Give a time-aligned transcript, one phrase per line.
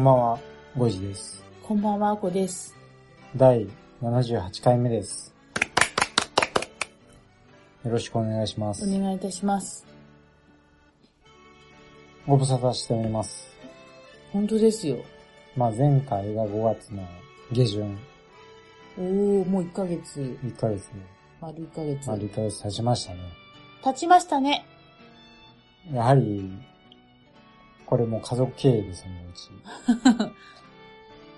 [0.00, 0.38] んばんは、
[0.78, 1.44] ゴジです。
[1.62, 2.74] こんばんはあこです
[3.36, 3.68] 第
[4.00, 5.34] 78回目です。
[7.84, 8.82] よろしくお願いします。
[8.82, 9.86] お願いいたします
[12.26, 13.54] ご無沙汰しております。
[14.32, 14.96] 本当ですよ
[15.54, 17.06] まあ前回が5月の
[17.52, 17.98] 下旬、
[18.98, 19.02] お
[19.42, 20.88] おもう1ヶ月1ヶ月、
[21.42, 23.20] 丸1ヶ月、丸1ヶ月経ちましたね。
[23.84, 24.64] 経ちましたね
[25.92, 26.50] やはり、
[27.90, 29.50] これもう家族経営ですよね、うち。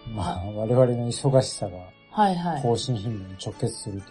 [0.14, 1.78] まあ我々の忙しさが
[2.10, 4.10] はいは更新頻度に直結すると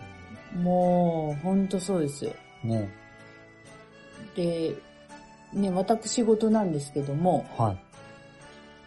[0.58, 2.32] いもう本当そうですよ
[2.64, 2.68] いう。
[2.70, 2.90] ね。
[4.36, 4.76] で
[5.54, 7.78] ね私事なんですけどもはい。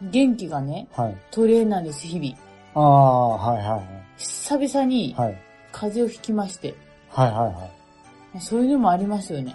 [0.03, 1.17] 元気がねはい。
[1.31, 2.37] トレーナーです日々
[2.75, 3.85] ああ、はいはいはい。
[4.17, 5.39] 久々にはい。
[5.71, 6.75] 風邪をひきまして、
[7.11, 7.71] はいはいは
[8.37, 8.41] い。
[8.41, 9.55] そういうのもありますよね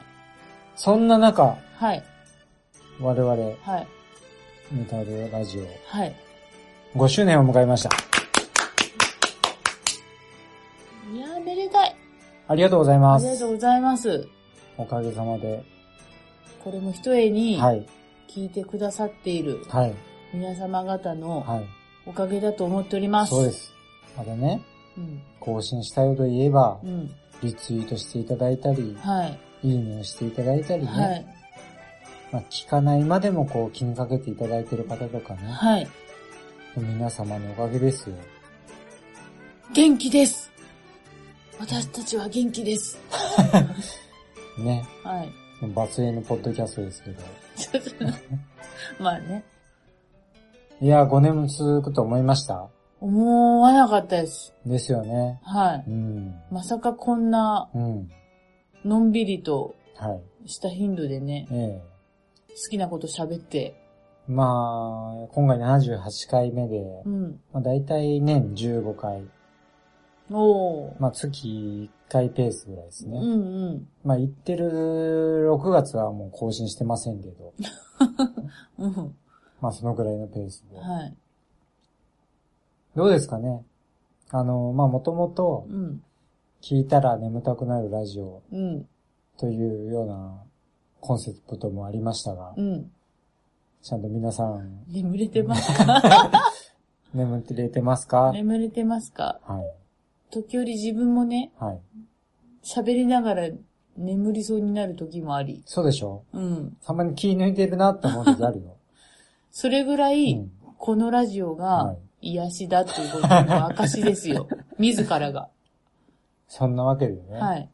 [0.77, 2.02] そんな中、はい
[3.00, 3.88] 我々、はい
[4.72, 5.64] メタルラジオ
[5.97, 6.16] はい
[6.95, 7.89] 5周年を迎えました。
[11.11, 11.95] いやーめでたい
[12.47, 13.25] ありがとうございあます。
[13.25, 14.27] りがとうございます
[14.77, 15.64] おかげさまで。
[16.64, 17.86] これも一重にはい。
[18.27, 19.94] 聞いてくださっているはい。
[20.33, 21.66] 皆様方のはい。
[22.05, 23.30] おかげだと思っております。
[23.31, 23.73] そうです。
[24.17, 24.61] またね、
[24.97, 25.22] うん。
[25.39, 27.09] 更新したよといえばう、ん。
[27.42, 29.25] リツイートしていただいたり、は
[29.64, 29.67] い。
[29.67, 30.89] いいねをしていただいたりね。
[30.89, 31.25] はい。
[32.31, 35.52] まあ、聞かないまでもこう気にかけていただいている方とかね。
[35.52, 35.88] はい。
[36.77, 38.16] 皆様のおかげですよ。
[39.73, 40.52] 元気です
[41.59, 42.98] 私たちは元気です。
[44.58, 44.86] ね。
[45.03, 45.31] はい。
[45.73, 47.23] バツエのポッドキャストですけど。
[48.99, 49.43] まあね。
[50.82, 52.70] いや、5年も続くと思いました
[53.02, 54.53] 思わなかったです。
[54.65, 55.39] ですよね。
[55.43, 55.83] はい。
[55.87, 56.36] うん。
[56.52, 58.09] まさかこんな、うん。
[58.86, 60.14] のんびりとは
[60.45, 60.49] い。
[60.49, 61.89] した頻度でね、ええ
[62.49, 63.76] 好きなこと喋って、
[64.27, 67.39] まあ、今回78回目で、うん。
[67.52, 69.23] まあ、大体年15回。
[70.30, 70.93] おー。
[70.99, 73.17] まあ、月1回ペースぐらいですね。
[73.17, 73.88] うんうん。
[74.04, 77.54] まあ、言ってる6月はもう更新してませんけど、
[78.77, 79.15] うん。
[79.61, 80.80] まあ、そのぐらいのペースで。
[80.80, 81.15] はい。
[82.95, 83.64] どうですかね？
[84.32, 86.04] あの、まあ、もともとうん。
[86.61, 88.88] 聞いたら眠たくなるラジオうん。
[89.38, 90.43] というような
[91.02, 92.92] コンセプトもありましたがう、ん。
[93.82, 96.02] ちゃんと皆さん眠れてますか？
[97.14, 98.32] 眠ってれてますか？
[98.33, 99.39] 眠れてますか？
[99.45, 99.73] はい。
[100.32, 101.80] 時折自分もね、はい。
[102.64, 103.49] 喋りながら
[103.98, 105.64] 眠りそうになる時もあり。
[105.65, 106.23] そうでしょ？
[106.33, 106.77] うん。
[106.86, 108.76] たまに気抜いてるなって思う時あるよ。
[109.52, 110.52] それぐらい、うん
[110.82, 114.48] このラジオはがい癒しだっていうことの証ですよ。
[114.80, 115.49] 自らが。
[116.48, 117.38] そんなわけでね。
[117.38, 117.70] はい。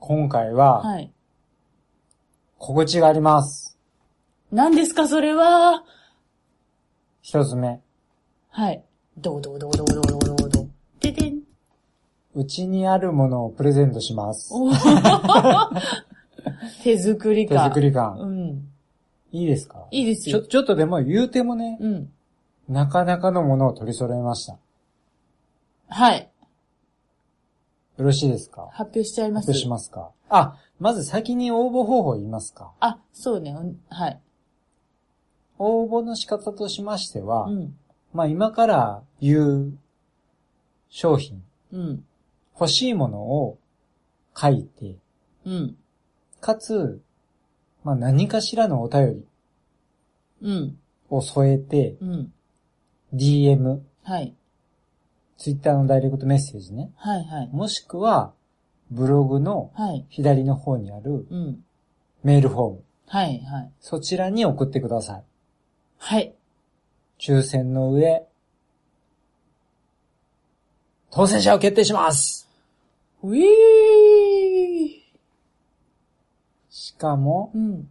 [0.00, 1.12] 今回は、はい。
[2.60, 3.78] 告知があります。
[4.52, 5.82] 何ですか、それは？
[7.22, 7.80] 一つ目。
[8.50, 8.84] はい。
[9.16, 10.68] どうどうどうどうどうどうどうどう。
[11.00, 11.40] ててん。
[12.34, 14.50] うちにあるものをプレゼントします。
[14.52, 15.80] おー
[16.84, 17.64] 手作り手か。
[17.64, 18.18] 作り感。
[18.18, 18.68] うん。
[19.32, 19.86] いいですか？
[19.90, 20.46] いいですちょ、よ。
[20.46, 22.12] ちょっとでも言うてもね、うん。
[22.68, 24.52] なかなかのものを取り揃えました。
[24.52, 24.58] よ
[25.88, 26.30] はい。
[28.04, 28.68] ろしいですか？
[28.72, 29.46] 発表しちゃいます。
[29.46, 30.10] 発表しますか？
[30.28, 33.50] あ、まず先に応募方法言いますかあ、そうね。
[33.52, 34.20] うんはい。
[35.58, 37.76] 応募の仕方としましては、うん。
[38.14, 39.78] まあ今から言う
[40.88, 42.04] 商品、うん。
[42.58, 43.58] 欲しいものを
[44.36, 44.96] 書いて、
[45.44, 45.76] うん。
[46.40, 47.00] かつ、
[47.84, 49.24] まあ何かしらのお便り
[50.42, 50.78] うん。
[51.10, 52.32] を添えて、うん。
[53.14, 54.34] DM、はい。
[55.40, 56.90] Twitter のダイレクトメッセージね。
[56.96, 57.48] はいはい。
[57.50, 58.34] もしくは、
[58.90, 60.04] ブログのはい。
[60.10, 61.64] 左の方にあるうん。
[62.22, 62.82] メールフォーム。
[63.06, 63.70] はいはい。
[63.80, 65.22] そちらに送ってください。
[65.98, 66.34] はい。
[67.18, 68.26] 抽選の上、
[71.10, 72.48] 当選者を決定します
[73.22, 73.44] ウィー
[76.68, 77.88] しかも、うん。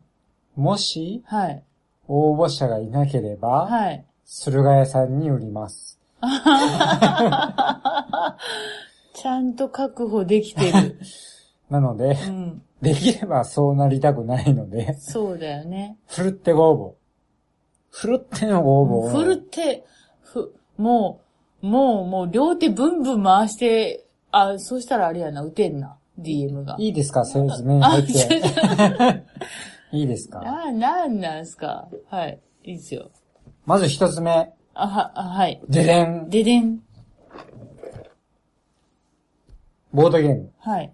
[0.56, 1.64] もしはい。
[2.08, 4.06] 応募者がいなければ、はい。
[4.26, 5.99] 駿河屋さんに売ります。
[9.14, 11.00] ちゃんと確保できてる。
[11.70, 12.62] なので、うん。
[12.82, 15.98] できればそうなりたくないので、そうだよね。
[16.08, 16.96] ふるってご応
[17.90, 19.10] ふるってのご応募を。
[19.10, 19.84] ふるって、
[20.22, 21.22] ふ、も
[21.62, 26.76] う、もう、もう両手ブンブン回して、あ、そうしたらあれやな、打てんな、DM が。
[26.80, 29.24] いいですか説明入って。
[29.92, 31.90] いいですかあ、なんなんすか。
[32.10, 32.40] はい。
[32.64, 33.10] いいですよ。
[33.66, 34.54] まず一つ目。
[34.84, 35.62] あ、は、あはい。
[35.70, 36.30] ででん。
[36.30, 36.80] ででん。
[39.94, 40.52] ボードゲーム。
[40.60, 40.94] はい。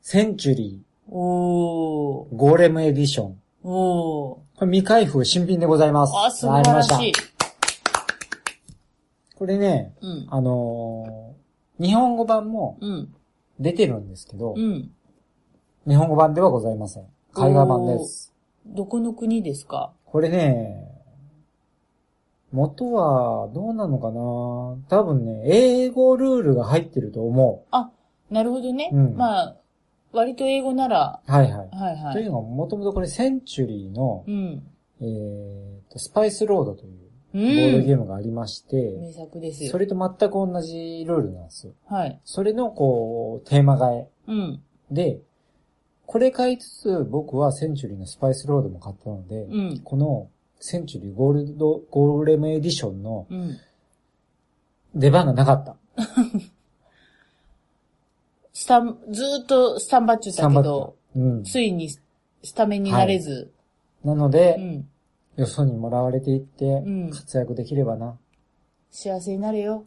[0.00, 2.28] センチュリおー。
[2.32, 3.38] ー、ゴーレムエディション。
[3.62, 4.36] おー。
[4.36, 6.12] これ未開封新品でございます。
[6.16, 7.12] あ、素晴らしい。
[9.36, 10.26] これね、うん。
[10.28, 11.32] あのー
[11.82, 13.14] 日本語版もうん。
[13.58, 14.92] 出てるんですけど、うん。
[15.86, 17.04] 日本語版ではございません。
[17.32, 18.32] 海外版です。
[18.66, 19.92] どこの国ですか？
[20.04, 20.91] これね、
[22.52, 24.98] 元はどうなのかな？
[25.00, 27.90] 多分ね、英語ルールが入ってると思あ、
[28.30, 28.90] なるほどね。
[28.92, 29.56] うんまあ、
[30.12, 31.32] 割と英語なら、う。
[31.32, 31.68] はいはい。
[31.70, 32.12] はいはい。
[32.12, 34.62] というのが、もともとこれ Century の、うん。
[35.00, 36.92] えーと、 Spice Road とい
[37.34, 38.06] うボードゲーム、うん。
[38.06, 39.70] がありまして、名作ですよ。
[39.70, 41.72] それと全く同じルールなんですよ。
[41.86, 42.20] はい。
[42.24, 44.62] それの、こう、テーマ替えうん。
[44.90, 45.20] で、
[46.04, 49.80] これ買いつつ、僕は Century の Spice Road も買ったので、うん。
[49.82, 50.28] この
[50.64, 53.58] Century ゴールド、 Golem Edition のうん。
[54.94, 55.76] 出番がなかった。
[58.52, 61.42] スタン、ずーっとスタンバっちゃったけど、うん。
[61.42, 62.00] ついにス
[62.54, 63.50] タメンになれず、
[64.04, 64.88] なので、うん。
[65.36, 68.16] よそにもらわれていってん、活躍できればな。
[68.92, 69.84] 幸せになれよ。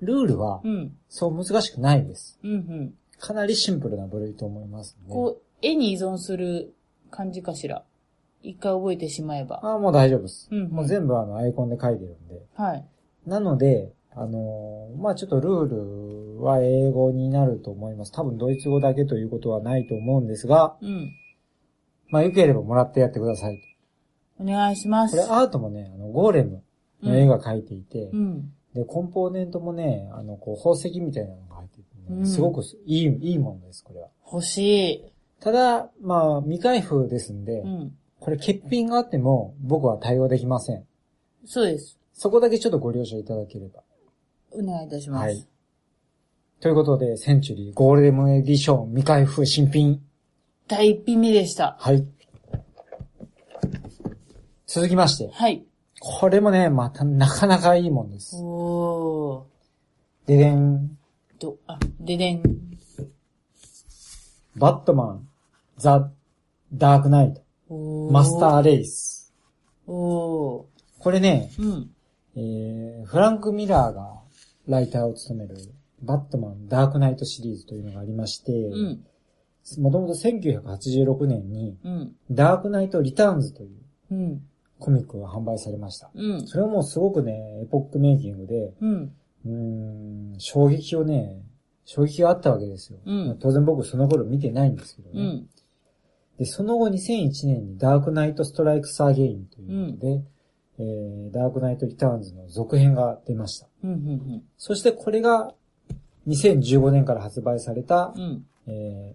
[0.00, 0.96] ルールはう、ん。
[1.08, 2.38] そう難しくないです。
[2.44, 2.94] うんうん。
[3.18, 5.12] かなりシンプルな部類と思いますね。
[5.12, 6.74] こう、絵に依存する
[7.10, 7.82] 感じかしら。
[8.44, 9.60] 一回覚えてしまえば。
[9.62, 10.48] ああ、もう大丈夫です。
[10.50, 12.42] うんうんもう全部あの、アイコンで書いてるんで。
[12.54, 12.84] はい。
[13.26, 18.12] なので、あのーまあちょっとルールは英語になると思います。
[18.12, 21.10] 多分ドイツ語だけということはないと思うんですが、うん。
[22.10, 23.60] まあ良ければもらってやってください
[24.38, 25.16] お願いしまと。
[25.16, 25.26] す。
[25.26, 26.62] これアートもね、あの、ゴーレム
[27.02, 28.52] の絵が描いていて、うん。
[28.74, 34.08] で、コンポーネントもね、あの、こう、宝石みたいなのが入っていて、ねうんすごくいい、いいものです、これは。
[34.30, 34.58] 欲し
[34.92, 35.04] い。
[35.40, 37.96] ただ、まあ、未開封ですんで、うん。
[38.24, 40.86] これ欠品があっても僕は対応できません。
[41.44, 41.98] そうです。
[42.14, 43.82] そこだけちょっとご了承いただければ。
[44.50, 45.24] お願いいたします。
[45.24, 45.46] はい。
[46.58, 50.00] ということで、センチュリーゴールデンエディション未開封新品。
[50.66, 51.76] 第一品目でした。
[51.78, 52.06] はい。
[54.66, 55.62] 続きまして、はい。
[56.00, 58.36] これもね、またなかなかいいもんです。
[58.36, 60.28] おー。
[60.28, 60.96] ででん、
[61.38, 62.42] と、あ、ででん。
[64.56, 65.28] バットマン、
[65.76, 66.10] ザ・
[66.72, 67.43] ダークナイト。
[67.70, 69.32] マスターレイス。
[69.86, 70.64] おー。
[70.98, 71.90] これね、うん。
[72.36, 74.20] えー、フランク・ミラーが
[74.66, 75.56] ライターを務める
[76.02, 79.04] バットマン・ダークナイトシリーズというのがありまして、うん。
[79.78, 82.12] もともと1986年にうん。
[82.30, 83.70] ダークナイト・リターンズという
[84.10, 84.42] うん。
[84.78, 86.10] コミックが販売されました。
[86.14, 86.46] うん。
[86.46, 89.12] それはもうすごくね、エポックメイキングで、うん。
[90.34, 91.42] ん、衝撃をね、
[91.84, 92.98] 衝撃があったわけですよ。
[93.04, 95.44] うん当然僕その頃見てないんですけどね。
[96.38, 96.44] うん。
[96.44, 100.22] で、その後2001年にダークナイト・ストライクス・アゲインということで、
[100.78, 103.68] えー、ダークナイト・リターンズの続編が出ました。
[103.84, 103.90] うん。
[103.90, 104.42] うん。
[104.56, 105.54] そしてこれが
[106.26, 108.46] 2015年から発売された、うん。
[108.66, 109.14] え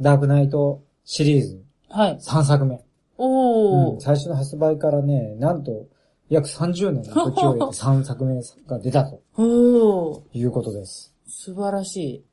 [0.00, 2.18] ー、ダークナイトシリーズはい。
[2.20, 2.80] 3作目。
[3.16, 3.94] おー。
[3.94, 5.86] うん最初の発売からね、なんと
[6.28, 10.22] 約30年の時を経て 3作目が出たとおー。
[10.32, 11.14] いうことです。
[11.26, 12.24] 素晴らしい。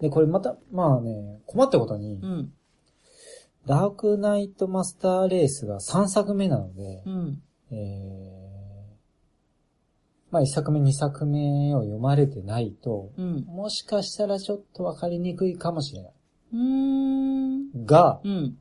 [0.00, 2.52] で、これまた、まあね、困ったことに、うん。
[3.68, 7.42] ダークナイトマスターレースが3作目なので、うん。
[7.70, 7.76] えー、
[10.32, 13.44] まあ1作目2作目を読まれてないと、うん。
[13.46, 16.12] もしかしたらちょっとわかりにくいかもしれない。
[16.54, 17.84] うーん。
[17.84, 18.56] が、うん。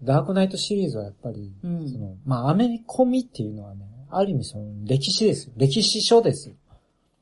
[0.00, 5.54] ダークナイトシリーズはやっぱり、うんその、まあアメリコミっていうのはね、ある意味その歴史ですよ。
[5.56, 6.54] 歴史書ですよ。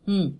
[0.09, 0.38] うん。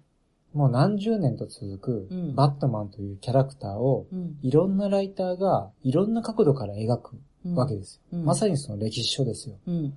[0.53, 4.39] もう何十年と続くうんバットマンというキャラクターを、うん。
[4.43, 8.19] いろんなライターがいろんな角度から描くうんわけですよ。
[8.19, 9.57] うんまさにその歴史書ですよ。
[9.67, 9.95] うん。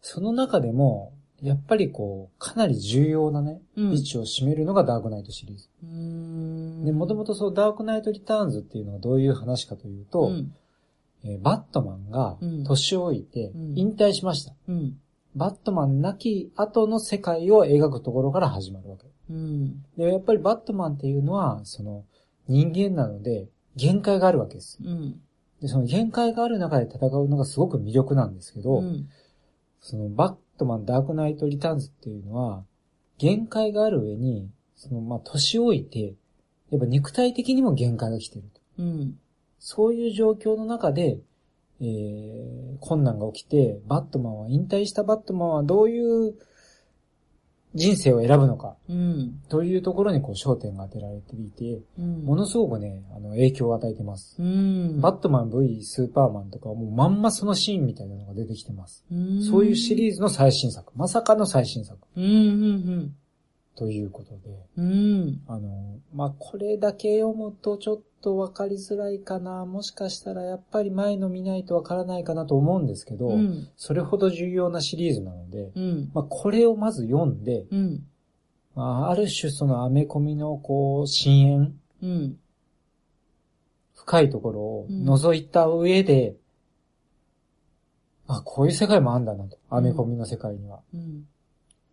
[0.00, 5.68] その中でも、やっぱりこう、かなり重要なね、うん位置を占めるのがダークナイトシリーズ。
[5.84, 5.88] うー
[6.82, 6.84] ん。
[6.84, 10.54] で、もともとそう、ダークナイトリターンズっていうのはどういう話かというと、うん。
[11.24, 14.54] えーバットマンがうん年老いてうん引退しました。
[14.68, 14.98] うん。
[15.36, 19.06] バットマン亡き後の世界を描くところから始まるわけ。
[19.32, 19.82] うん。
[19.96, 22.04] で、やっぱりバットマンっていうのは、その、
[22.48, 24.78] 人間なので、限界があるわけです。
[24.84, 25.20] うん。
[25.60, 29.08] で、その限界がある中で戦うのがすごく魅力なんですけど、うん。
[29.80, 32.64] そのバットマンダークナイトリターンズっていうのは、
[33.18, 36.14] 限界がある上に、そのまあ年老いて、
[36.70, 38.60] やっぱ肉体的にも限界が来てると。
[38.78, 39.18] うん。
[39.58, 41.18] そういう状況の中で、
[41.80, 46.34] えー、困難が起きて、バットマンは、引退したバットマンはどういう
[47.74, 49.40] 人生を選ぶのか、うん。
[49.48, 52.24] というところにこう焦点が当てられていて、うん。
[52.24, 54.36] ものすごくね、あの、影響を与えてます。
[54.38, 55.00] うん。
[55.00, 59.04] バットマン V スーパーマンとかはもうまんまそのシーンみたいなのが出てきてます。
[59.10, 63.16] うんそういうシリーズの最新作、まさかの最新作うん、うん、
[63.76, 64.84] ということで、うん。
[64.84, 64.94] う
[65.26, 65.42] ん。
[65.46, 73.68] あの、まあ、これだけ読むとちょっとわかりづらいかな、もしかしたらやっぱり前の見ないとわからないかなと思うんですけど、うん。
[73.76, 76.10] それほど重要なシリーズなので、うん。
[76.14, 78.06] まあ、これをまず読んで、うん。
[78.74, 82.38] まあ、ある種そのアメコミのこう、深淵、うん。
[83.94, 86.36] 深いところを覗いた上で、
[88.26, 89.58] あ、こういう世界もあんだなと。
[89.68, 90.80] アメコミの世界には。
[90.94, 91.26] うん。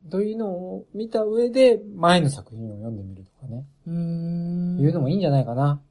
[0.09, 3.65] というのを見た上で、前の作品を読んでみるとかね。
[3.87, 4.79] うん。
[4.79, 5.81] いうのもいいんじゃないかな。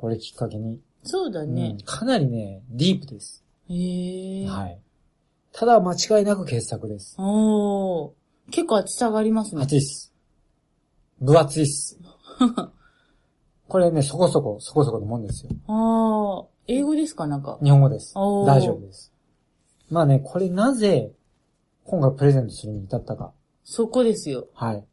[0.00, 0.78] これきっかけに。
[1.02, 1.84] そうだねうん。
[1.84, 3.44] かなりね、ディープです。
[3.68, 4.46] へえ。
[4.46, 4.80] はい。
[5.52, 7.16] ただ間違いなく傑作です。
[7.18, 8.10] おー。
[8.52, 9.62] 結構厚さがありますね。
[9.62, 10.14] 熱いっす。
[11.20, 11.98] 分厚いっす。
[13.66, 15.50] これね、そこそこ、そこそこのもんですよ。
[15.66, 17.26] ああ、英語ですか？
[17.26, 17.58] なんか。
[17.60, 18.14] 日本語です。
[18.14, 19.12] 大丈夫です。
[19.90, 21.12] まあね、これなぜ、
[21.84, 23.32] 今回プレゼントするに至ったか。
[23.64, 24.46] そこですよ。
[24.54, 24.84] はい。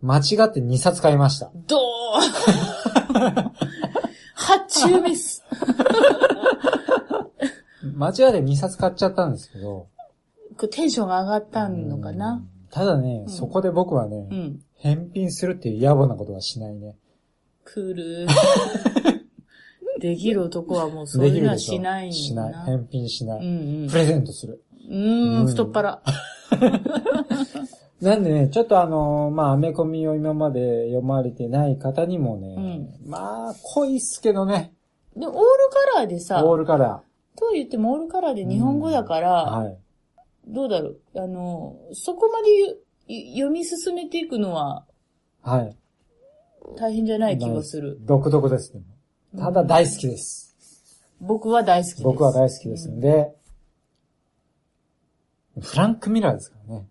[0.00, 1.52] 間違って2冊買いました。
[1.54, 2.77] どー
[4.48, 5.44] 発注ミス。
[7.94, 9.88] 間違って2冊買っちゃったんですけど。
[10.70, 14.60] テンションが上がったのかうなんただね、んそこで僕はね、うん。
[14.76, 16.96] 返品するっていう野暮なことはしないね。
[17.64, 18.26] クール。
[20.00, 22.48] できる男はもうそういうのはしないしない。
[22.50, 22.64] んだな。
[22.66, 23.40] 返品しない。
[23.40, 23.96] うんうんプ。
[23.96, 24.62] レゼントする。
[24.88, 26.00] うーん、太っ腹。
[28.00, 34.72] なんでね、ちょっとあのーまあ、アメコミを今まで読まれてない方にもね、まあ、濃いっすけどね、
[35.16, 35.40] で、オール
[35.94, 37.02] カラーでさ、オールカラ
[37.36, 38.48] とは言ってもオールカラーでー。
[38.48, 39.78] 日本語だかうんら、はい。
[40.46, 41.00] どうだろう？
[41.16, 42.76] あの、そこまで
[43.32, 44.84] 読み進めていくのは
[45.42, 45.76] はい。
[46.76, 47.98] 大変じゃない気がする。
[48.02, 48.82] 独特ですね。
[49.36, 50.56] ただ大好きです。
[51.20, 52.02] 僕は大好きです。
[52.02, 53.34] 僕は大好きですので、
[55.60, 56.86] フランク・ミラーですからね。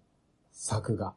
[0.58, 1.14] 作が。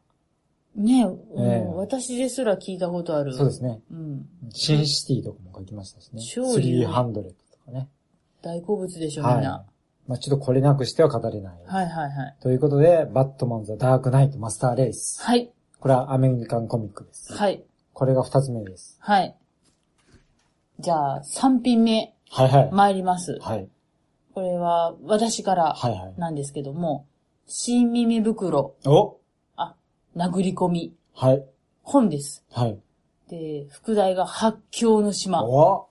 [0.76, 3.34] ねえ、うんええ私ですら聞いたことある。
[3.34, 3.80] そうですね。
[3.90, 4.26] うん。
[4.52, 6.22] シンシティとかも書きましたしね。
[6.22, 7.22] 超有名300と
[7.66, 7.88] かね。
[8.42, 9.34] 大好物でしょ、はい。
[9.36, 9.66] みんな。
[10.06, 11.58] まあちょっとこれなくしては語れない。
[11.66, 12.36] はいはいはい。
[12.40, 15.20] ということで、バットマン・ザ・ダークナイト・マスター・レイス。
[15.22, 15.50] はい。
[15.80, 17.32] これはアメリカンコミックです。
[17.32, 17.64] はい。
[17.92, 18.96] これが二つ目です。
[19.00, 19.36] はい。
[20.78, 22.70] じゃあ、3品目、はいはい。
[22.72, 23.38] 参ります。
[23.40, 23.68] はい。
[24.34, 26.14] これは、私からはいはい。
[26.16, 27.06] なんですけども、
[27.46, 29.19] 新耳袋、おあ、
[30.16, 31.44] 殴り込み、はい。
[31.82, 32.44] 本です。
[32.50, 32.78] はい。
[33.28, 35.44] で、副題が発狂の島。
[35.44, 35.88] お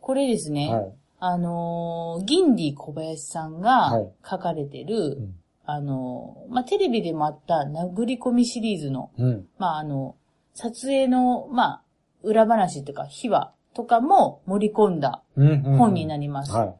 [0.00, 0.92] これですね、はい。
[1.18, 5.34] あのー、ギンディ小林さんがはい書かれてる、うん。
[5.64, 9.48] あのー、まあ、テレビでもあった殴り込みシリーズの、うん。
[9.58, 10.14] まあ、あの、
[10.54, 11.82] 撮影の、まあ、
[12.22, 15.48] 裏話というか、秘話とかも盛り込んだうん。
[15.48, 16.52] うん本になります。
[16.52, 16.74] はい。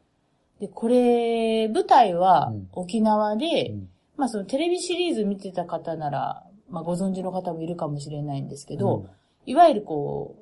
[0.61, 9.07] で、これ、舞台はうん沖縄で、うんまあそのテレビシリーズ見てた方なら、まあご存知の方もいるかもしれないんですけど、
[9.45, 10.37] いわゆるこ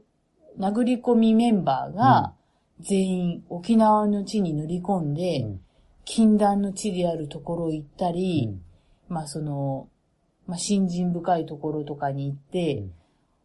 [0.57, 2.33] う、殴り込みメンバーが
[2.81, 5.61] 全員沖縄の地に乗り込んで、うん。
[6.07, 8.61] 禁断の地であるところ行ったうり、ん。
[9.09, 9.89] まあその、
[10.47, 12.93] まあ信心深いところとかに行って、うん。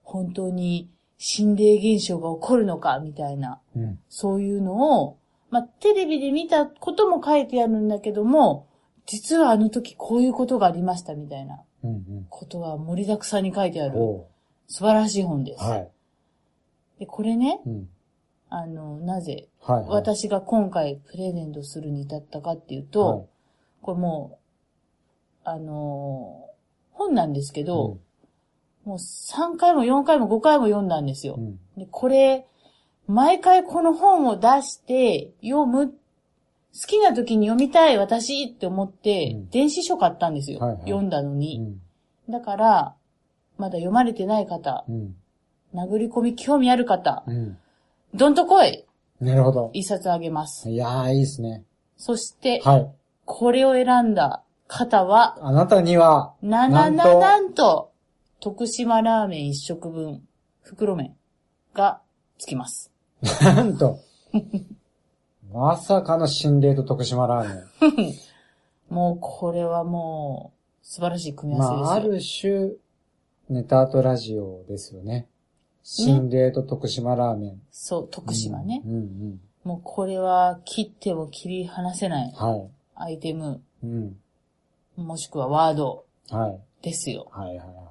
[0.03, 3.99] 本当に心霊現象が起こるのかみたいな、うん。
[4.09, 5.17] そういうのを、
[5.49, 8.67] まあ、テレビで見たことも書いてあるんだけども、
[9.09, 11.89] 実はあの時こういうことがありましたみたいなうん。
[11.89, 12.25] うん。
[12.29, 14.27] ことは盛りだくさんに書いてあるお
[14.67, 15.63] 素晴らしい本です。
[15.63, 15.89] はい。
[16.99, 17.89] で、これね、うん。
[18.49, 19.79] あの、なぜはい。
[19.79, 19.89] はい。
[19.89, 23.25] 私が今回プレゼントするに至ったかっていうと、はい
[23.81, 24.39] これも
[25.45, 26.49] う、あのー
[26.91, 27.97] 本なんですけど、
[28.83, 31.35] もう3回も4回も5回も読んだんですよ。
[31.37, 31.59] うん。
[31.77, 32.45] で、これ、
[33.07, 35.93] 毎回この本を出して読む、
[36.73, 40.59] 好きな時に読みたい私って思って、うん電子書買ったんですよ。
[40.59, 41.59] はいはい読んだのうに。
[41.59, 41.81] ん。
[42.29, 42.95] だから、
[43.57, 45.15] まだ読まれてない方、うん。
[45.73, 47.57] 殴り込み興味ある方、うん。
[48.13, 48.85] どんと来い
[49.19, 49.69] なるほど。
[49.73, 50.69] 一冊あげます。
[50.69, 51.63] いやー、いいですね。
[51.97, 52.91] そして、はい。
[53.25, 57.91] これを選んだ方は、あなたには、ななななんと、
[58.39, 60.21] 徳島ラーメン一食分、
[60.61, 61.15] 袋麺
[61.73, 62.01] が
[62.37, 62.91] つきます。
[63.43, 63.99] なんと、
[65.51, 68.13] まさかの心霊と徳島ラーメン。
[68.93, 70.53] もうこれはも
[70.83, 72.59] う、素晴らしい組み合まあ、あわせですよ。
[72.67, 72.79] る
[73.49, 75.27] 種、ネタとラジオですよね。
[75.83, 77.61] 心霊と徳島ラーメン。
[77.71, 78.83] そう、徳島ね。
[78.85, 79.41] うんうん。
[79.63, 83.87] もうこれは切っても切り離せないはアイテム、い。
[83.87, 84.17] うん。
[84.97, 86.59] もしくはワードはい。
[86.83, 87.27] ですよ。
[87.31, 87.89] はいはいは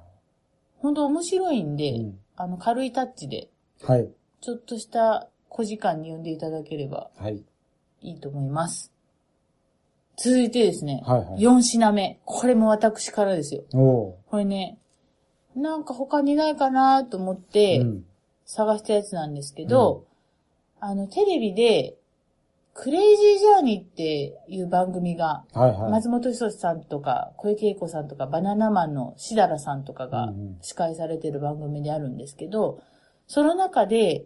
[0.79, 2.01] ほんと面白いんで、い。
[2.01, 2.19] うん。
[2.35, 3.49] あの、軽いタッチで、
[3.81, 4.09] はい。
[4.41, 7.43] ちょっとした小時間に読んでいただければはい。
[8.01, 8.91] いいと思います。
[10.17, 11.41] 続いてですね、はいはい。
[11.41, 12.19] 4品目。
[12.25, 13.63] これも私からですよ。
[13.73, 14.77] おこれね、
[15.55, 18.05] なんか他にないかなと思っーてうん。
[18.45, 20.05] 探したやつなんですけど、
[20.79, 21.95] あの、テレビで、
[22.73, 25.91] クレイジージャーニーっていう番組が、はいはい。
[25.91, 32.81] 松本人志さんとか、小池栄子さんとか、バナナマンのしだらさんとかがうんうん司会されてる番組であるんですけど、
[33.27, 34.25] その中で、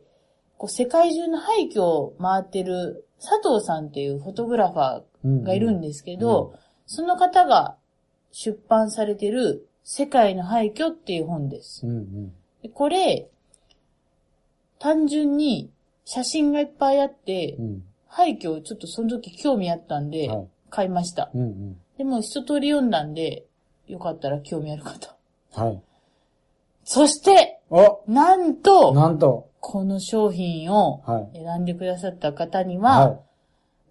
[0.57, 6.53] こう世界中の廃墟を回ってる佐藤さんっていうフォトグラファーがいるんですけど、
[6.85, 7.77] その方が
[8.33, 11.87] 出版されてる世界の廃墟っていう本です。
[11.87, 12.33] うんうん。
[12.61, 13.29] でこれ、
[14.77, 15.71] 単純に
[16.03, 17.83] 写真がいっぱいあって、うん。
[18.07, 21.31] 廃墟ちょっとその時興味あったんではい、買いました。
[21.33, 21.77] うんうん。
[21.97, 23.45] でも一通り読んだんで、
[23.87, 25.15] よかったら興味ある方。
[25.53, 25.81] はい。
[26.83, 29.49] そして、おなんと、なんと。
[29.65, 31.37] この商品をはい。
[31.37, 33.19] 選んでくださった方には、は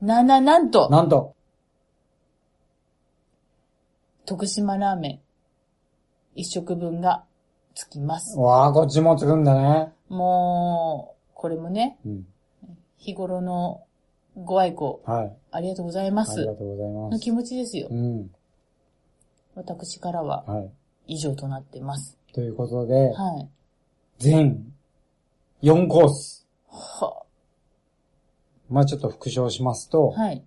[0.02, 0.70] な、な、なんい。
[0.70, 1.34] と、なんと。
[4.26, 5.20] 徳島ラーメン、
[6.34, 7.24] 一食分が
[7.74, 8.38] つきます。
[8.38, 9.92] わあ、こっちもつくんだね。
[10.10, 12.26] もう、これもね、うん。
[12.98, 13.84] 日頃の
[14.36, 15.32] ご愛顧、はい。
[15.52, 16.32] ありがとうございます。
[16.32, 17.12] ありがとうございます。
[17.12, 17.94] の気持ちですよう。
[17.94, 18.30] ん。
[19.54, 20.70] 私からははい。
[21.06, 22.18] 以上となってます。
[22.34, 23.48] ということで、はい。
[24.18, 24.71] 全
[25.62, 26.48] 4コース。
[26.68, 27.22] は、
[28.68, 30.44] まあちょっと復唱しますと、はい。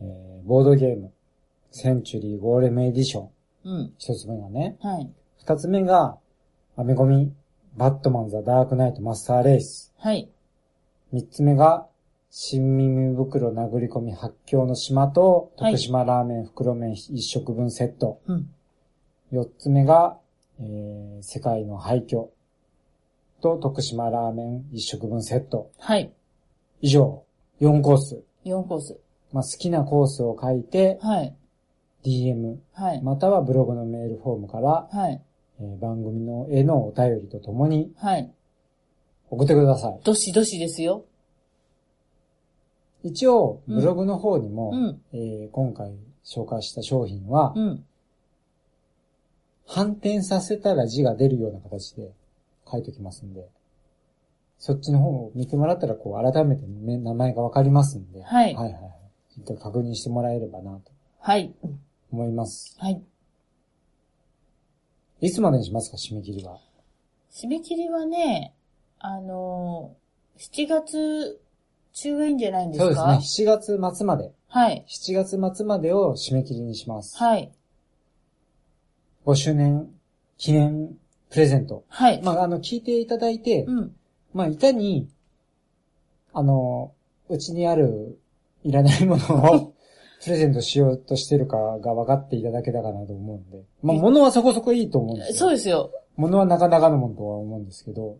[0.00, 1.12] えーボードゲーム、
[1.72, 3.28] センチュリーゴーレムエディション。
[3.64, 3.92] うん。
[3.98, 4.78] 一つ目がね。
[4.80, 5.10] はい。
[5.40, 6.16] 二つ目が、
[6.76, 7.34] アメコミ、
[7.76, 9.92] バットマンザ・ダークナイト・マスター・レース。
[9.98, 10.30] はい。
[11.12, 11.86] 三つ目が、
[12.30, 18.22] 新耳袋殴り込み発狂の島と、はい徳島ラーメン袋麺一食分セット。
[18.26, 18.50] うん。
[19.30, 20.18] 四つ目が、
[20.60, 22.28] えー世界の廃墟
[23.40, 25.70] と徳島ラーメン一食分セット。
[25.78, 26.12] はい。
[26.80, 27.24] 以上、
[27.60, 28.22] 4コース。
[28.44, 28.98] 4コース。
[29.32, 31.34] まあ、好きなコースを書いて、はい。
[32.04, 33.02] DM、はい。
[33.02, 35.22] またはブログのメールフォームから、はい。
[35.60, 38.32] えー番組のへのお便りとともにはい。
[39.28, 40.00] 送ってください。
[40.04, 41.04] どしどしですよ。
[43.02, 45.00] 一応、うんブログの方にも、うん。
[45.12, 45.92] えー今回
[46.24, 47.84] 紹介した商品は、うん。
[49.66, 52.10] 反転させたら字が出るような形で
[52.70, 53.48] 書いておきますんで、
[54.58, 58.82] そっちの方を見てもらったら、こう、改めて、ね、名前がわかりますんで、はいはいはい
[59.60, 61.54] 確認してもらえればなとはい。
[62.10, 62.76] 思います。
[62.80, 63.00] はい。
[65.20, 66.58] いつまでにしますか、締め切りは？
[67.30, 68.54] 締め切りはね、
[68.98, 71.40] あのー、7月
[71.92, 72.94] 中がいいんじゃないんですか？
[72.96, 73.44] そうですね。
[73.44, 74.32] 7月末まで。
[74.48, 74.84] はい。
[74.88, 77.16] 7月末までを締め切りにします。
[77.18, 77.52] はい。
[79.24, 79.88] 5周年
[80.36, 80.96] 記念
[81.30, 81.84] プレゼント。
[81.88, 82.22] はい。
[82.22, 83.96] まあ、あの、聞いていただいて、うん。
[84.34, 85.08] まあ、いかに、
[86.32, 86.92] あの、
[87.28, 88.18] うちにある
[88.64, 89.74] いらないものを
[90.24, 93.62] プレゼントしようとしてるかが分かっていただけたかなと思うんで。
[93.82, 95.36] まあ、物はそこそこいいと思うんですよ。
[95.36, 95.90] そうですよ。
[96.16, 98.16] 物はなかなかのものとは思うんですけど、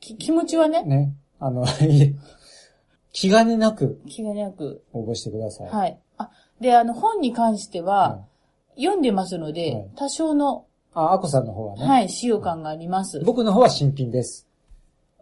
[0.00, 1.14] き気持ちはね、ね。
[1.38, 1.64] あの、
[3.12, 4.82] 気兼ねなく気がなく。
[4.92, 5.68] 応募してください。
[5.68, 5.98] はい。
[6.18, 6.30] あ、
[6.60, 8.36] で、あの、本に関しては、はい
[8.76, 11.84] 読んでますので、はい多少の、あ、アコさんの方はね。
[11.84, 13.20] はい、使用感があります。
[13.20, 14.48] 僕の方は新品です。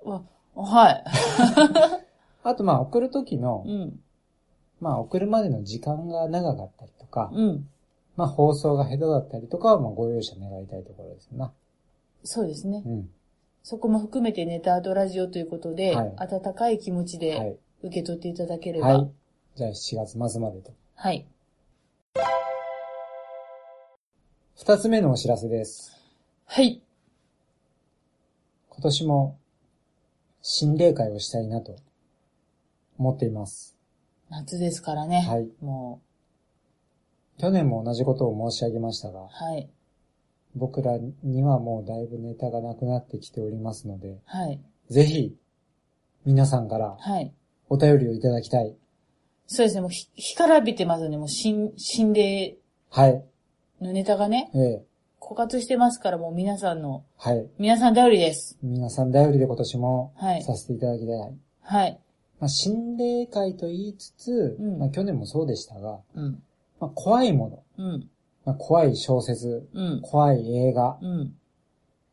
[0.04, 0.22] わ
[0.54, 1.04] はい。
[2.44, 4.00] あと、まあ、送る時のう、ん。
[4.80, 7.68] まあ、送るまでの時間が長かったりとか、うん。
[8.14, 11.52] まあ、放送が下手だったりとかは、まあ、ご容赦願いたいところですな。
[12.22, 12.84] そうですね。
[12.86, 13.10] うん。
[13.64, 17.86] そこも含めてネタアドラジオということで、はい温かい気持ちはでい。
[17.88, 18.86] 受け取っていただければ。
[18.86, 19.10] はい。
[19.56, 20.70] じゃあ、7月末までと。
[20.94, 21.26] はい。
[24.56, 25.98] 二つ目のお知らせです。
[26.46, 26.80] はい。
[28.68, 29.36] 今年も、
[30.42, 31.74] 心霊会をしたいなと、
[32.96, 33.76] 思っています。
[34.30, 35.22] 夏ですからね。
[35.28, 35.48] はい。
[35.60, 36.00] も
[37.40, 39.68] 去年も同じことを申し上げましたがう、、はい。
[40.54, 44.60] 僕らにはもうだいぶネタがなくなってきておりますので、はい。
[44.88, 45.36] ぜひ、
[46.24, 47.34] 皆さんからはい。
[47.68, 48.76] お便りをいただきたい。
[49.48, 49.80] そうですね。
[49.80, 51.16] もうひ、干からびてますね。
[51.16, 52.56] もう、心、心霊
[52.88, 53.24] はい。
[53.80, 54.84] のネタがね、ええ
[55.24, 57.48] 枯渇してますから、もう皆さんの、はい。
[57.58, 58.58] 皆さん頼りです。
[58.62, 61.34] 皆さん頼りで今年もはいさせていただきたい。
[61.62, 61.98] はい。
[62.40, 66.42] まあ、心霊会と言いつつ、うんまあ、去年もそうでしたが、うん。
[66.78, 68.10] まあ、怖いもの、うん。
[68.44, 70.00] まあ、怖い小説、うん。
[70.02, 71.34] 怖い映画、うん。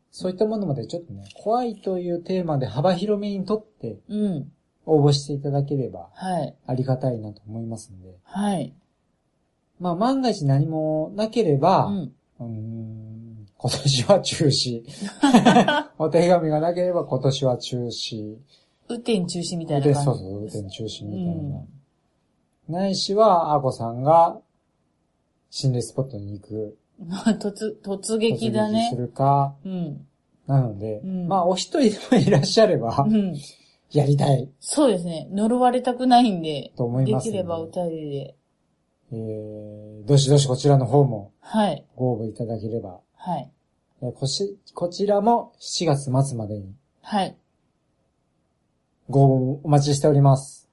[0.09, 4.51] そういったものまでちょっとね、怖いというテーマで幅広めにとって、うん。
[4.85, 6.55] 応募していただければはい。
[6.65, 8.15] ありがたいなと思いますんで。
[8.23, 8.73] はい。
[9.81, 11.91] まあ万が一何もなければ、う。
[11.91, 14.83] うんーん今年は中止。
[15.99, 18.37] お手紙がなければ今年は中止。
[18.89, 20.05] 雨天中止みたいなで、感じ。
[20.05, 21.31] そうそう、雨天中止みたいな。
[21.33, 21.67] うん
[22.69, 24.39] ないしは、アコさんが
[25.49, 26.77] 心霊スポットに行く。
[27.05, 28.95] まあ、突、突撃だねす。
[28.95, 29.55] るか。
[29.65, 30.07] うん。
[30.47, 33.35] なので、うんまあお一人でもいらっしゃればう、ん。
[33.91, 35.27] やりたいそうですね。
[35.31, 37.31] 呪われたくないんで、と思いますので。
[37.31, 38.35] できればお便りで。
[39.13, 41.85] えー、どしどしこちらの方もはい。
[41.95, 42.99] ご応募いただければ。
[43.15, 43.51] はい。
[44.01, 47.35] えーこし、こちらも7月末までにはい。
[49.09, 50.69] ご応募お待ちしております。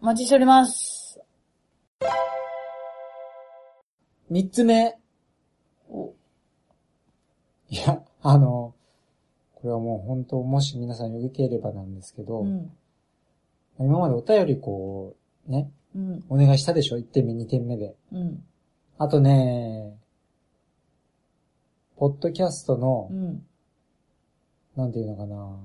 [0.00, 1.20] お待ちしております。
[4.30, 4.96] 三つ目。
[5.90, 6.14] お
[7.68, 8.74] いや、あの、
[9.54, 12.70] これはもう本当、もし皆さんよければなんですけど、うん。
[13.80, 15.16] 今までお便りこ
[15.48, 16.24] う、ね、うん。
[16.28, 17.94] お願いしたでしょ ?1 点目、2点目で。
[18.12, 18.44] うん。
[18.98, 19.96] あとね、
[21.96, 23.42] ポッドキャストのう、ん。
[24.76, 25.58] なんていうのかな、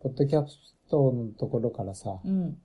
[0.00, 2.56] ポッドキャストのところからさ、うん。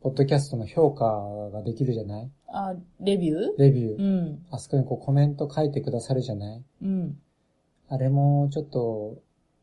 [0.00, 1.04] ポッドキャストの評価
[1.52, 2.30] ができるじゃない？
[2.48, 3.38] あ、レビュー？
[3.58, 4.02] レビュー。
[4.02, 4.02] う
[4.32, 4.46] ん。
[4.50, 6.62] あそこにこうコメント書いてくださるじゃない？
[6.82, 7.18] うん。
[7.88, 9.18] あれもちょっと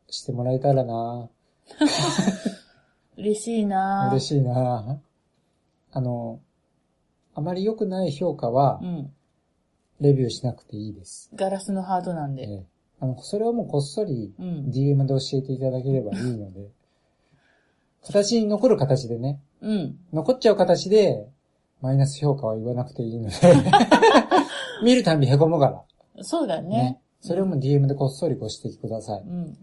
[0.08, 1.28] してもらえたらな
[3.18, 5.00] 嬉しいな嬉しいな
[5.92, 6.40] あの、
[7.34, 9.12] あまり良くない評価はう、ん。
[10.00, 11.30] レビューしなくていいです。
[11.34, 12.42] ガラスのハートなんで。
[12.42, 12.66] ええ
[13.02, 14.70] あの、それをもうこっそりうん。
[14.70, 16.68] DM で教えていただければいいので、
[18.04, 19.98] 形に残る形でね、うん。
[20.12, 21.26] 残っちゃう形で、
[21.80, 23.36] マイナス評価は言わなくていいので、
[24.84, 25.84] 見るたび凹むか
[26.16, 26.68] ら、そうだね。
[26.68, 27.00] ね。
[27.22, 29.22] それをもう DM でこっそりご指摘ください。
[29.22, 29.56] うん。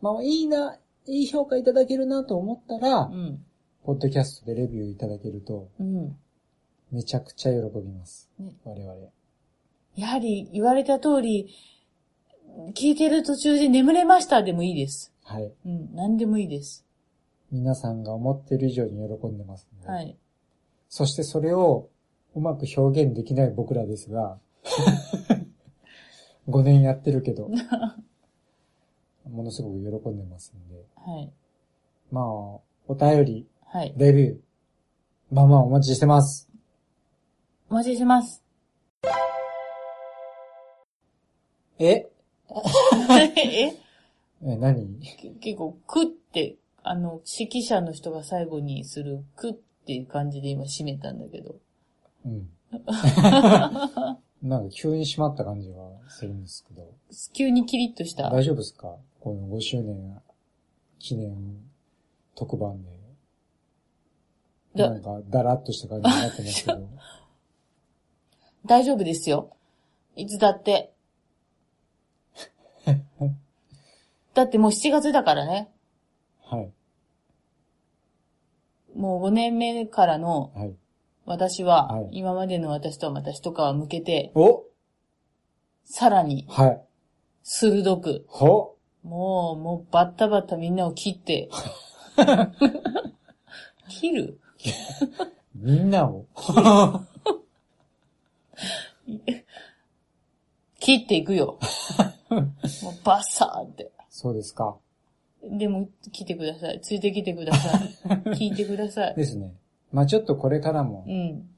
[0.00, 3.44] まあ、いいな、いい評価いただけるなと思ったらう、ん。
[3.84, 6.16] ポッドキャストでレビューいただけると、うん。
[6.90, 8.30] めちゃくちゃ喜びます。
[8.38, 8.94] ね我々。
[9.96, 11.54] やはり言われた通り、
[12.74, 15.12] 聞いてる途中で眠れましたでもいいです。
[15.22, 15.52] はい。
[15.66, 15.94] うん。
[15.94, 16.86] 何でもいいです。
[17.52, 19.88] 皆さんが思ってる以上に喜んでますので。
[19.88, 20.16] はい。
[20.88, 21.90] そしてそれを
[22.34, 24.38] うまく表現できない僕らですが、
[26.48, 27.50] 5年やってるけど、
[29.30, 30.84] ものすごく喜んでますんで。
[30.96, 31.30] はい。
[32.10, 32.24] まあ、
[32.88, 33.92] お便り、はい。
[33.96, 34.36] レビュー、
[35.32, 36.48] まあまあお待ちしてます。
[37.68, 38.40] お待ちしてます。
[41.80, 41.84] え？
[43.36, 43.72] え？
[44.46, 45.00] え、何？
[45.20, 51.56] け結構、くって、あの、指揮者の人が最後にする、くっていう感じで今締めたんだけど。
[52.24, 52.48] うん。
[54.40, 56.94] なんか急に閉まった感じはするんですけど。
[57.32, 58.30] 急にキリッとした。
[58.30, 58.94] 大丈夫ですか？
[59.18, 60.22] この5周年
[61.00, 61.60] 記念
[62.36, 63.03] 特番で。
[64.74, 66.88] だなんか、だらっとした感じになってますけど。
[68.66, 69.56] 大丈夫ですよ。
[70.16, 70.92] いつだって。
[74.34, 75.70] だってもう7月だからね。
[76.42, 76.72] はい。
[78.96, 80.74] もう5年目からのはい。
[81.26, 84.64] 私は、はい今までの私とはまた一皮向けて、お
[85.84, 86.80] さらにはい。
[87.42, 91.48] 鋭く、ほもう、もうバッタバッタみんなを切って、
[93.88, 94.40] 切る？
[95.54, 96.26] みんなを。
[100.80, 101.58] 切っていくよ。
[102.30, 102.42] もう
[103.04, 103.90] バッサーって。
[104.10, 104.76] そうですか。
[105.42, 106.80] でも、来てください。
[106.80, 107.80] ついてきてください。
[108.36, 109.14] 聞いてください。
[109.14, 109.54] ですね。
[109.92, 111.48] まあちょっとこれからもう、ん。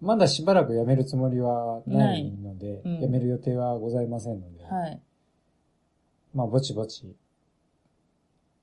[0.00, 5.00] まだしばらく辞めるつもりはないので、ないうん辞める予定はございませんので、はい。
[6.34, 7.16] まあぼちぼち、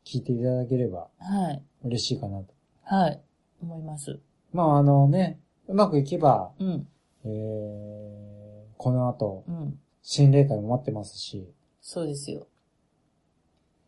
[0.03, 1.61] 聞いていただければはい。
[1.83, 2.53] 嬉しいかなと。
[2.83, 3.21] はい。
[3.61, 4.19] 思います。
[4.53, 6.87] まああのね、うまくいけば、うん。
[7.25, 9.79] えー、この後、うん。
[10.01, 12.47] 心霊会も待ってますし、そうですよ。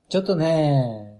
[0.09, 1.17] ちょっとね、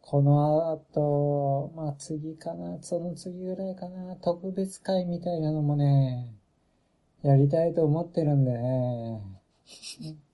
[0.00, 6.34] この後、まあ次かな、その次ぐらいかな、特別会みたいなのもね、
[7.22, 9.20] やりたいと思ってるんでね。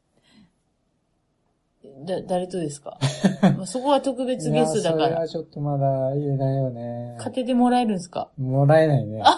[2.04, 2.98] だ、誰とですか？
[3.56, 5.28] まあそこは特別ゲストだからそれは。
[5.28, 7.14] ちょっとまだ言えないよね。
[7.18, 8.30] 勝ててもらえるんですか？
[8.38, 9.22] もらえないね。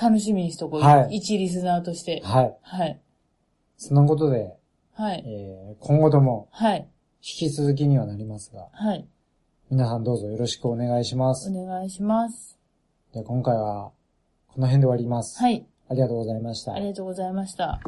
[0.00, 0.80] 楽しみにしとこう。
[0.80, 2.20] はい一リスナーとして。
[2.24, 2.56] はい。
[2.62, 3.00] はい。
[3.76, 4.54] そのことで、
[4.94, 5.22] はい。
[5.26, 6.88] えー今後ともはい。
[7.24, 9.06] 引き続きにはなりますが、はい。
[9.70, 11.50] 皆さんどうぞよろしくお願いします。
[11.50, 12.58] お願いします。
[13.12, 13.90] で今回は
[14.48, 15.38] この辺で終わります。
[15.38, 15.64] はい。
[15.88, 16.78] ありがとうございましたあ。
[16.78, 17.80] りがとうございました。